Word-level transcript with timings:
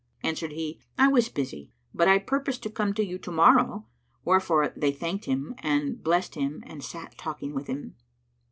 Answered 0.23 0.53
he, 0.53 0.79
"I 0.97 1.09
was 1.09 1.29
busy, 1.29 1.71
but 1.93 2.07
I 2.07 2.17
purposed 2.17 2.63
to 2.63 2.71
come 2.71 2.91
to 2.95 3.05
you 3.05 3.19
to 3.19 3.29
morrow." 3.29 3.85
Wherefore 4.25 4.73
they 4.75 4.89
thanked 4.91 5.25
him 5.25 5.53
and 5.59 6.01
blessed 6.01 6.33
him 6.33 6.63
and 6.65 6.83
sat 6.83 7.19
talking 7.19 7.53
with 7.53 7.67
him. 7.67 7.93